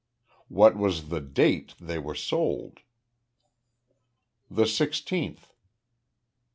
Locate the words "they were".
1.79-2.15